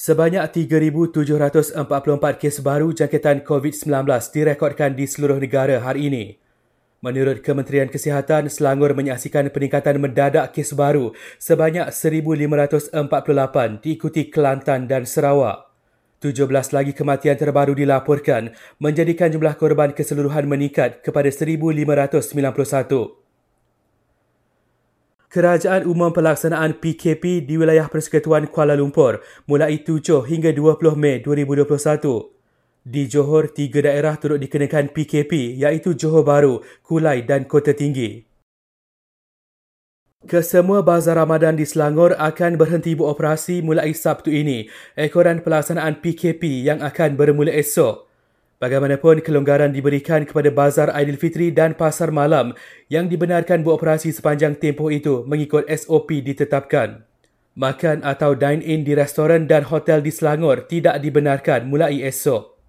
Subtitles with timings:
[0.00, 1.76] Sebanyak 3,744
[2.40, 6.40] kes baru jangkitan COVID-19 direkodkan di seluruh negara hari ini.
[7.04, 12.96] Menurut Kementerian Kesihatan, Selangor menyaksikan peningkatan mendadak kes baru sebanyak 1,548
[13.84, 15.68] diikuti Kelantan dan Sarawak.
[16.24, 23.19] 17 lagi kematian terbaru dilaporkan menjadikan jumlah korban keseluruhan meningkat kepada 1,591.
[25.30, 32.34] Kerajaan Umum Pelaksanaan PKP di wilayah Persekutuan Kuala Lumpur mulai 7 hingga 20 Mei 2021.
[32.82, 38.26] Di Johor, tiga daerah turut dikenakan PKP iaitu Johor Bahru, Kulai dan Kota Tinggi.
[40.26, 44.66] Kesemua bazar Ramadan di Selangor akan berhenti beroperasi mulai Sabtu ini
[44.98, 48.09] ekoran pelaksanaan PKP yang akan bermula esok.
[48.60, 52.52] Bagaimanapun, kelonggaran diberikan kepada Bazar Aidilfitri dan Pasar Malam
[52.92, 57.08] yang dibenarkan beroperasi sepanjang tempoh itu mengikut SOP ditetapkan.
[57.56, 62.60] Makan atau dine-in di restoran dan hotel di Selangor tidak dibenarkan mulai esok.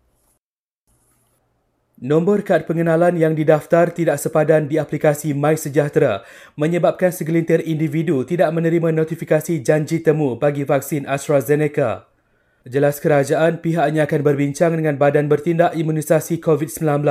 [2.00, 6.24] Nombor kad pengenalan yang didaftar tidak sepadan di aplikasi MySejahtera
[6.56, 12.11] menyebabkan segelintir individu tidak menerima notifikasi janji temu bagi vaksin AstraZeneca.
[12.62, 17.02] Jelas kerajaan pihaknya akan berbincang dengan Badan Bertindak Imunisasi COVID-19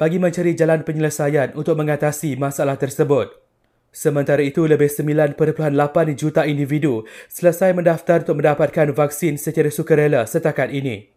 [0.00, 3.28] bagi mencari jalan penyelesaian untuk mengatasi masalah tersebut.
[3.92, 5.36] Sementara itu, lebih 9.8
[6.16, 11.12] juta individu selesai mendaftar untuk mendapatkan vaksin secara sukarela setakat ini.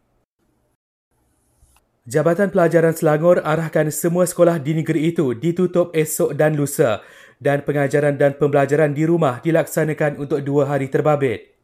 [2.03, 7.00] Jabatan Pelajaran Selangor arahkan semua sekolah di negeri itu ditutup esok dan lusa
[7.39, 11.58] dan pengajaran dan pembelajaran di rumah dilaksanakan untuk dua hari terbabit.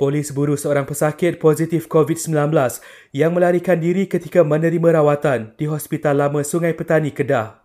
[0.00, 2.32] Polis buru seorang pesakit positif COVID-19
[3.12, 7.60] yang melarikan diri ketika menerima rawatan di Hospital Lama Sungai Petani, Kedah.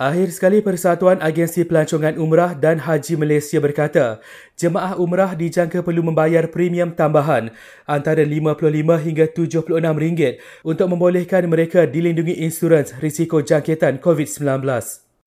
[0.00, 4.24] Akhir sekali Persatuan Agensi Pelancongan Umrah dan Haji Malaysia berkata,
[4.56, 7.52] jemaah umrah dijangka perlu membayar premium tambahan
[7.84, 15.11] antara RM55 hingga RM76 untuk membolehkan mereka dilindungi insurans risiko jangkitan COVID-19.